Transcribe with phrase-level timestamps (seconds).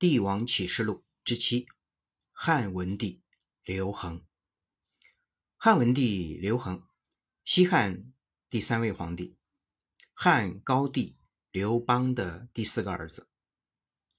[0.00, 1.66] 帝王启示录》之七，
[2.32, 3.22] 汉文帝
[3.62, 4.24] 刘恒。
[5.58, 6.88] 汉文帝刘恒，
[7.44, 8.10] 西汉
[8.48, 9.36] 第三位皇帝，
[10.14, 11.18] 汉高帝
[11.50, 13.28] 刘邦的第四个儿子，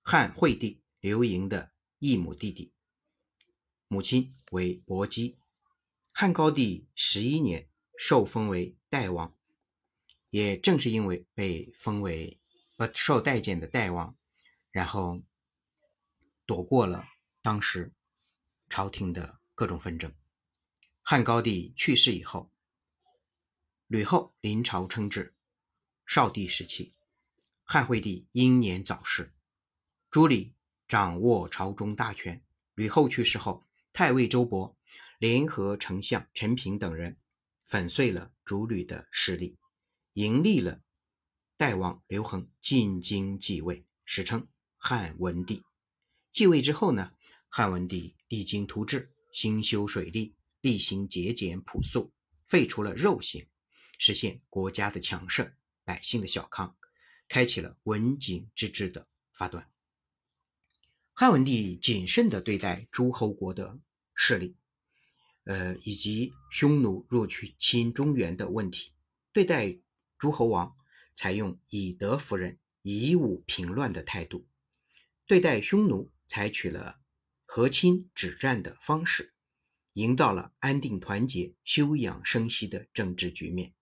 [0.00, 2.72] 汉惠帝刘盈的异母弟弟，
[3.88, 5.40] 母亲为薄姬。
[6.12, 7.68] 汉高帝十一年
[7.98, 9.36] 受封为代王，
[10.30, 12.40] 也正是因为被封为
[12.76, 14.16] 不受待见的代王，
[14.70, 15.24] 然后。
[16.46, 17.04] 躲过了
[17.42, 17.92] 当时
[18.68, 20.12] 朝廷的各种纷争。
[21.02, 22.50] 汉高帝去世以后，
[23.86, 25.34] 吕后临朝称制，
[26.06, 26.94] 少帝时期，
[27.62, 29.34] 汉惠帝英年早逝，
[30.10, 30.52] 朱棣
[30.88, 32.42] 掌握朝中大权。
[32.74, 34.74] 吕后去世后，太尉周勃
[35.18, 37.18] 联合丞相陈平等人，
[37.64, 39.58] 粉碎了主吕的势力，
[40.14, 40.80] 迎立了
[41.56, 45.62] 代王刘恒进京继位，史称汉文帝。
[46.34, 47.12] 继位之后呢，
[47.48, 52.12] 汉文帝励精图治，兴修水利，厉行节俭朴素，
[52.44, 53.46] 废除了肉刑，
[54.00, 56.76] 实现国家的强盛，百姓的小康，
[57.28, 59.70] 开启了文景之治的发端。
[61.12, 63.78] 汉文帝谨慎地对待诸侯国的
[64.12, 64.56] 势力，
[65.44, 68.90] 呃，以及匈奴入去侵中原的问题，
[69.32, 69.78] 对待
[70.18, 70.74] 诸侯王
[71.14, 74.48] 采用以德服人、以武平乱的态度，
[75.28, 76.10] 对待匈奴。
[76.34, 76.98] 采取了
[77.44, 79.34] 和亲止战的方式，
[79.92, 83.72] 营造了安定团结、休养生息的政治局面。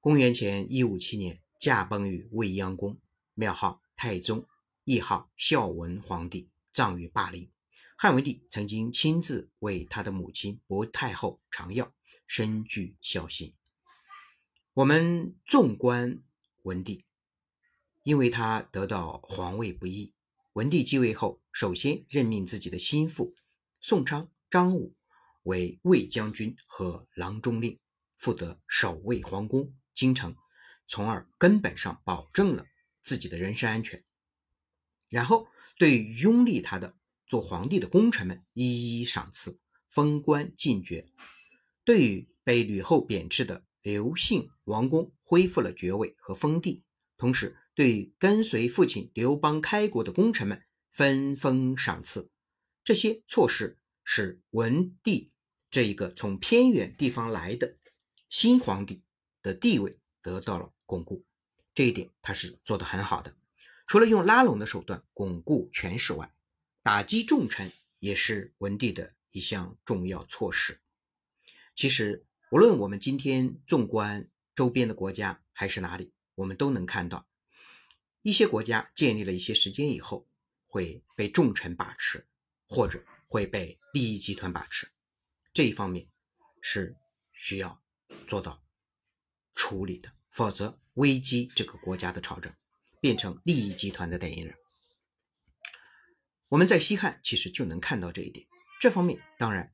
[0.00, 3.00] 公元前一五七年，驾崩于未央宫，
[3.32, 4.46] 庙号太宗，
[4.84, 7.50] 谥号孝文皇帝，葬于霸陵。
[7.96, 11.90] 汉文帝曾经亲自为他的母亲薄太后尝药，
[12.26, 13.54] 深具孝心。
[14.74, 16.22] 我们纵观
[16.64, 17.06] 文帝，
[18.02, 20.12] 因为他得到皇位不易。
[20.54, 23.36] 文帝继位后，首先任命自己的心腹
[23.78, 24.96] 宋昌、张武
[25.44, 27.78] 为卫将军和郎中令，
[28.18, 30.34] 负责守卫皇宫、京城，
[30.88, 32.66] 从而根本上保证了
[33.04, 34.04] 自己的人身安全。
[35.08, 35.46] 然后
[35.78, 36.96] 对拥立他的
[37.28, 41.12] 做皇帝的功臣们一一赏赐，封官进爵；
[41.84, 46.82] 对于被吕后贬斥的刘姓王公，恢复了爵位和封地，
[47.16, 47.56] 同时。
[47.74, 52.30] 对跟随父亲刘邦开国的功臣们分封赏赐，
[52.84, 55.32] 这些措施使文帝
[55.70, 57.78] 这一个从偏远地方来的
[58.28, 59.02] 新皇帝
[59.42, 61.24] 的地位得到了巩固。
[61.72, 63.34] 这一点他是做得很好的。
[63.86, 66.32] 除了用拉拢的手段巩固权势外，
[66.82, 70.80] 打击重臣也是文帝的一项重要措施。
[71.74, 77.26] 其实，无论我们今天纵观周边的国家还是哪里，我们都能看到。
[78.22, 80.28] 一些国家建立了一些时间以后，
[80.66, 82.26] 会被重臣把持，
[82.66, 84.90] 或者会被利益集团把持。
[85.54, 86.06] 这一方面
[86.60, 86.96] 是
[87.32, 87.82] 需要
[88.26, 88.62] 做到
[89.54, 92.52] 处理的，否则危机这个国家的朝政，
[93.00, 94.54] 变成利益集团的代言人。
[96.48, 98.46] 我们在西汉其实就能看到这一点。
[98.80, 99.72] 这方面当然，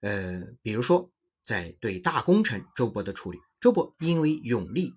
[0.00, 1.10] 呃，比如说
[1.44, 4.94] 在对大功臣周勃的处理，周勃因为永立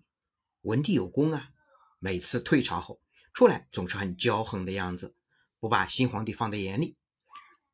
[0.62, 1.51] 文帝有功啊。
[2.04, 3.00] 每次退朝后
[3.32, 5.14] 出来，总是很骄横的样子，
[5.60, 6.96] 不把新皇帝放在眼里。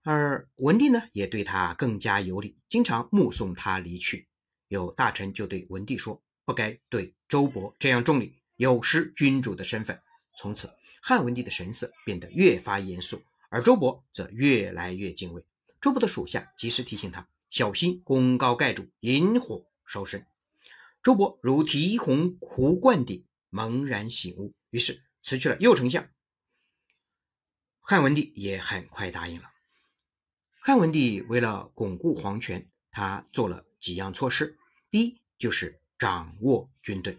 [0.03, 4.27] 而文帝呢，也对他更加有礼，经常目送他离去。
[4.67, 10.01] 有大臣就对文帝说：“不该对周勃这样重礼，有失君主的身份。”
[10.37, 10.69] 从此，
[11.01, 15.41] 汉文帝的神色变得越发严肃，而周勃则越来越敬畏。
[15.79, 20.25] 周勃的属下及时提醒他小心功高盖主，引火烧身。
[21.01, 23.23] 周勃如醍醐灌顶。
[23.49, 26.09] 猛然醒悟，于是辞去了右丞相。
[27.79, 29.49] 汉文帝也很快答应了。
[30.59, 34.57] 汉文帝为了巩固皇权，他做了几样措施。
[34.89, 37.17] 第一，就是掌握军队，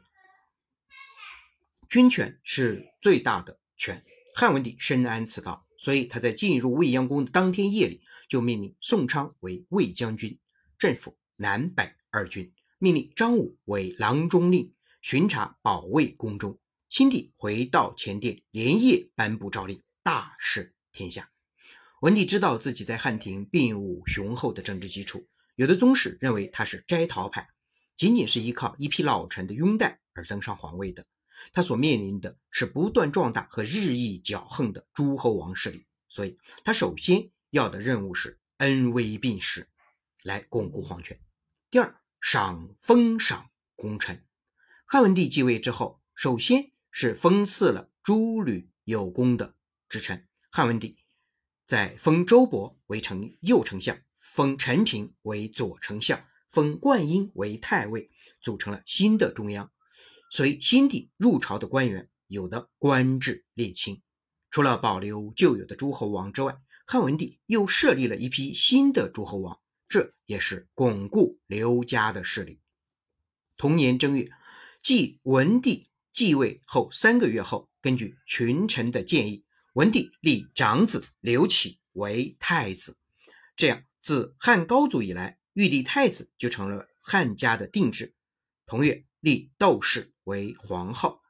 [1.89, 4.05] 军权是最大的权。
[4.35, 10.39] 汉文帝深谙此道，所以他在进入未央宫的当天夜里，就命令宋昌为卫将军，
[10.79, 14.75] 镇抚南北二军；命令张武为郎中令。
[15.01, 16.59] 巡查保卫宫中，
[16.89, 21.31] 新帝回到前殿，连夜颁布诏令，大赦天下。
[22.01, 27.49] 文帝知道自己在汉庭并无雄厚的政治基础，有的宗室认为他是摘桃派，
[27.97, 31.07] 仅仅是依靠一批老臣的拥戴而登上皇位的。
[31.53, 39.69] 他所面临的是不断壮大和日益骄横的诸侯王势力，所以他首先要的任务是恩威并施，
[40.25, 41.19] 来巩固皇权。
[41.71, 44.28] 第二，赏封赏功臣。
[44.91, 49.55] 汉文帝继位之后，首先是封赐了诸吕有功的
[49.87, 50.27] 之臣。
[50.49, 50.97] 汉文帝
[51.67, 59.71] 在封周勃为丞右丞相，封陈平为左丞相，封灌婴为太尉，组成了新的中央。
[60.31, 64.01] 随新帝入朝的官员，有的官至列卿。
[64.49, 66.57] 除了保留旧有的诸侯王之外，
[66.87, 72.63] 汉文帝又设立了一批新的诸侯王，这也是巩固刘家的势力。
[73.59, 74.31] 同年正月，
[74.89, 79.45] 继文帝继位后三个月后，根据群臣的建议，
[79.75, 82.97] 文帝立长子刘启为太子。
[83.55, 88.15] 这样，自汉高祖以来，欲立太子就成了汉家的定制。
[88.65, 91.21] 同月，立窦氏为皇后，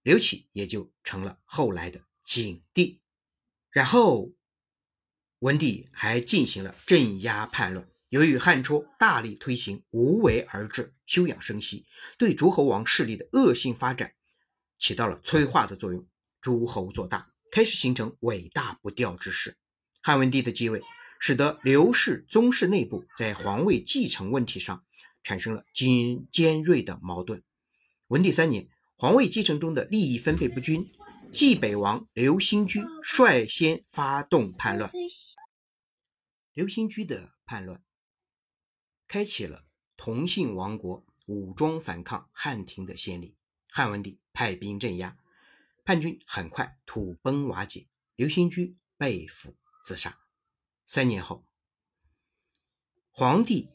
[0.00, 2.00] 刘启也就成了后来的。
[2.22, 3.02] 景帝，
[3.68, 4.32] 然后
[5.40, 7.86] 文帝还进行了镇压叛乱。
[8.14, 11.84] 由于汉初大力推行无为而治、休养生息，
[12.16, 14.14] 对诸侯王势力的恶性发展
[14.78, 16.06] 起到了催化的作用。
[16.40, 19.56] 诸侯做大，开始形成尾大不掉之势。
[20.00, 20.80] 汉文帝的继位，
[21.18, 24.84] 使得刘氏宗室内部在皇位继承问题上
[25.24, 27.42] 产生了尖尖锐的矛盾。
[28.06, 30.88] 文帝三年，皇位继承中的利益分配不均。
[31.32, 34.88] 冀北王刘兴居率先发动叛乱，
[36.52, 37.82] 刘兴居的叛乱
[39.14, 39.64] 开启了
[39.96, 43.36] 同姓王国武装反抗汉廷的先例。
[43.68, 45.16] 汉文帝派兵镇压，
[45.84, 50.18] 叛军很快土崩瓦解，刘兴居被俘自杀。
[50.84, 51.46] 三年后，
[53.12, 53.70] 皇帝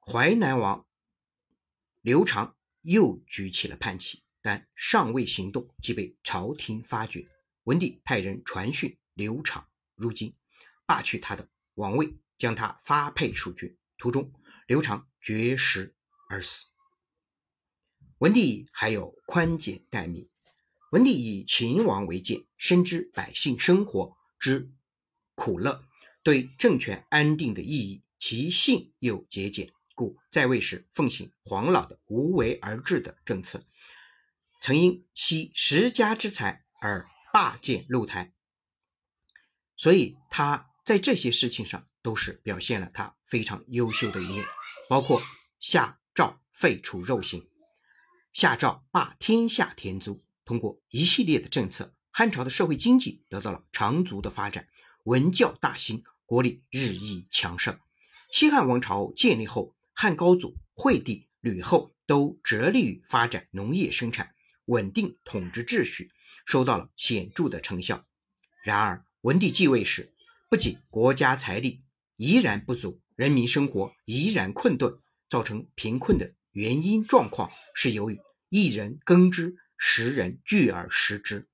[0.00, 0.84] 淮南王
[2.00, 4.24] 刘长又举起了叛旗。
[4.42, 7.28] 但尚未行动，即被朝廷发觉。
[7.62, 10.34] 文帝派人传讯刘长入京，
[10.84, 13.76] 罢去他的王位，将他发配蜀郡。
[13.96, 14.32] 途中，
[14.70, 15.96] 刘长绝食
[16.28, 16.66] 而死。
[18.18, 20.30] 文帝还有宽简待民。
[20.92, 24.70] 文帝以秦王为鉴，深知百姓生活之
[25.34, 25.84] 苦乐，
[26.22, 33.64] 对政权安定的意义，其性又节俭，故在位时奉行黄老的无为而治的政策。
[34.62, 38.32] 曾因惜十家之财而罢建露台，
[39.74, 44.44] 所以他在这些事情上都是表现了他非常优秀的一面，
[44.88, 45.22] 包括
[45.58, 47.48] 下诏废除肉刑，
[48.32, 50.22] 下诏罢天下田租。
[50.44, 54.68] 通过一系列的政策，汉朝的社会经济得到了长足的发展，
[55.04, 57.78] 文教大兴，国力日益强盛。
[58.32, 64.34] 西汉王朝建立后，汉高祖、惠帝、吕后都着力于发展农业生产。
[64.66, 66.12] 稳定统治秩序，
[66.46, 68.06] 收到了显著的成效。
[68.62, 70.14] 然而，文帝继位时，
[70.48, 71.82] 不仅国家财力
[72.20, 75.00] 依然不足，人民生活依然困顿。
[75.30, 78.20] 造成贫困的原因状况是由于
[78.50, 81.48] 一人耕织，十人聚而食之，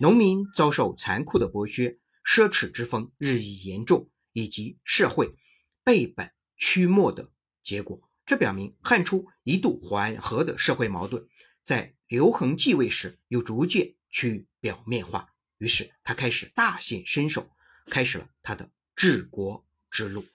[0.00, 5.34] 农民遭受残酷的剥削，奢侈之风日益严重，以及社会
[5.82, 7.32] 背本趋末的
[7.62, 7.98] 结果。
[8.26, 11.26] 这表明汉初一度缓和的社会矛盾，
[11.64, 11.94] 在。
[12.08, 17.50] 刘恒继位时，又逐渐趋于表面化，于是他开始大显身手，
[17.86, 20.26] 开始了他的治国之路。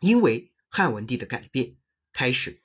[0.00, 1.78] 因为汉文帝的改变，
[2.12, 2.60] 开始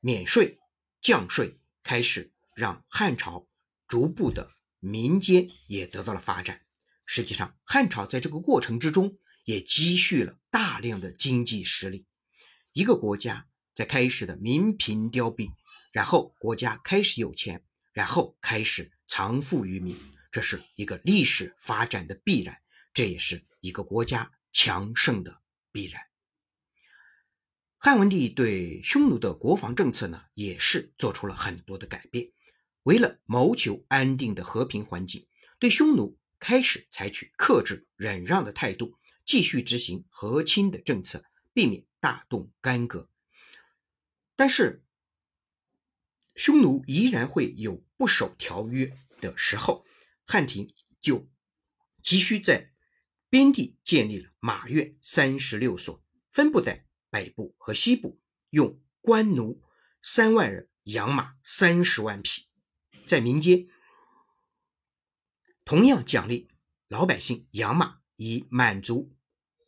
[0.00, 0.58] 免税、
[1.02, 3.46] 降税，开始让汉朝
[3.86, 6.62] 逐步的民间也得到了发展。
[7.04, 12.06] 实际上，汉朝在这个过程之中也积蓄了大量的经济实力。
[12.72, 15.50] 一个国家在开始的民贫凋敝，
[15.92, 17.62] 然后国家开始有钱。
[17.94, 19.98] 然后开始藏富于民，
[20.30, 22.56] 这是一个历史发展的必然，
[22.94, 26.02] 这也是一个国家强盛的必然。
[27.76, 32.32] 汉文帝对匈奴的国防政策呢，也是做出了很多的改变。
[32.82, 43.10] 为了谋求安定的和平环境，对匈奴开始采取克制、忍让的态度，继续执行和亲的政策，避免大动干戈。
[44.34, 44.82] 但是，
[46.34, 49.84] 匈奴依然会有不守条约的时候，
[50.24, 51.28] 汉廷就
[52.02, 52.72] 急需在
[53.30, 58.20] 边地建立了马院三十六所，分布在北部和西部，
[58.50, 59.62] 用官奴
[60.02, 62.46] 三万人养马三十万匹，
[63.06, 63.66] 在民间
[65.64, 66.48] 同样奖励
[66.88, 69.14] 老百姓养马，以满足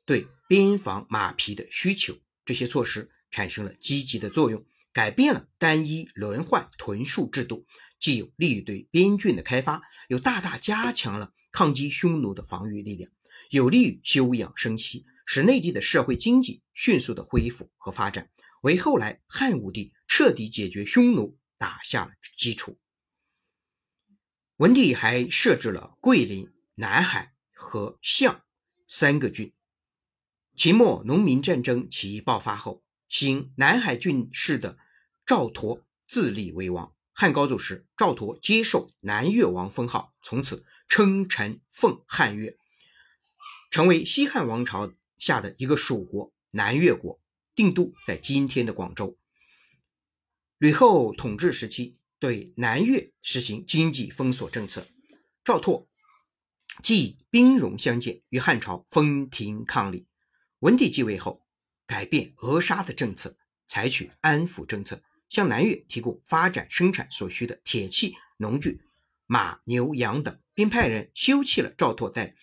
[0.05, 2.19] 对边防马匹的需求。
[2.45, 4.65] 这些措施产生了积极的作用。
[4.93, 7.65] 改变了单一轮换屯戍制度，
[8.01, 13.09] 既有利于对边郡的开发，又大大加强了抗击匈奴的防御力量，
[13.51, 18.31] 有利于休养生息，使内地的社会经济迅速的恢复和发展，
[18.63, 22.79] 为后来汉武帝彻底解决匈奴打下了基础。
[24.59, 28.45] 文帝还设置了桂林、南海和象
[28.87, 29.53] 三个郡。
[30.55, 34.79] 秦末农民战争起义爆发后，行南海郡事的
[35.27, 36.95] 赵佗自立为王。
[37.13, 42.57] 汉高祖时，赵佗接受南越王封号，从此称臣奉汉越，
[43.71, 47.21] 成为西汉王朝下的一个属国——南越国，
[47.55, 49.17] 定都在今天的广州。
[50.59, 54.87] 吕后统治时期，对南越实行经济封锁政策。
[55.45, 55.89] 赵拓
[56.83, 60.07] 即兵戎相见，与汉朝分庭抗礼。
[60.59, 61.47] 文帝继位后，
[61.87, 63.37] 改变扼杀的政策，
[63.67, 68.83] 采取安抚政策，向南越提供发展生产所需的铁器、农具、
[69.27, 72.35] 马、牛、羊等，并派人修葺了赵拓在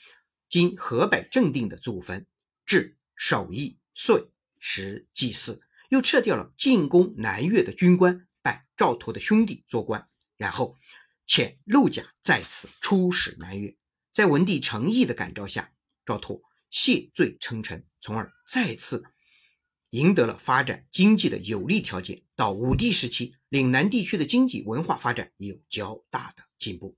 [0.50, 2.25] 今河北正定的祖坟，
[2.66, 5.62] 置守义、岁时祭祀。
[5.89, 10.75] 又撤掉了进攻南越的军官，拜赵佗的兄弟做官，然后
[11.25, 13.74] 遣陆贾再次出使南越。
[14.12, 15.72] 在文帝诚意的感召下，
[16.06, 19.06] 赵佗谢罪称臣，从而再次
[19.92, 22.24] 赢得了发展经济的有利条件。
[22.36, 26.98] 到武帝时期，岭南地区的经济文化发展也有较大的进步。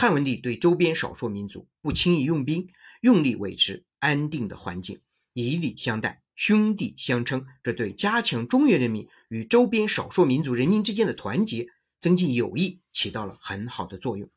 [0.00, 2.68] 汉文帝对周边少数民族不轻易用兵，
[3.00, 5.00] 用力维持安定的环境，
[5.32, 6.22] 以礼相待。
[6.36, 11.66] 兄弟相称，这对加强中原人民与周边少数民族人民之间的团结、
[11.98, 14.30] 增进友谊起到了很好的作用，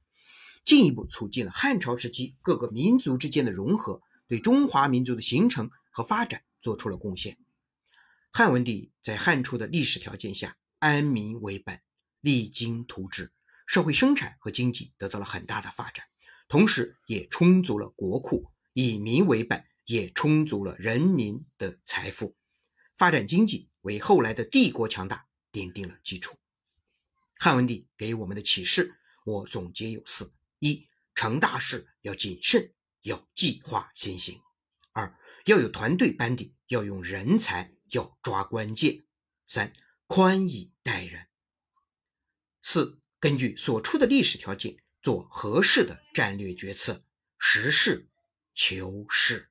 [0.65, 7.37] 进一步促进了汉朝时期各个民族之间的融合，对中华民族的形成和发展做出了贡献。
[8.31, 11.79] 汉文帝在汉初的历史条件下，安民为本，
[12.19, 13.31] 励精图治，
[13.71, 16.05] 社会生产和经济得到了很大的发展，
[16.49, 19.65] 同时也充足了国库，以民为本。
[19.85, 22.37] 也充足了人民的财富，
[22.95, 26.37] 发展经济为后来的帝国强大奠定了基础。
[27.35, 34.37] 汉文帝给我们的启示，我总结有四：一、成大事要谨慎，要计划先行；
[34.93, 39.03] 二、要有团队班底，要用人才，要抓关键；
[39.45, 39.73] 三、
[40.07, 41.25] 宽以待人；
[42.61, 47.03] 四、根据所处的历史条件做合适的战略决策，
[47.37, 48.09] 实事
[48.55, 49.50] 求是。